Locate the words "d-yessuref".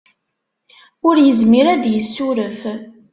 1.83-2.61